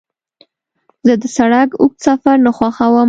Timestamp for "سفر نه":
2.07-2.51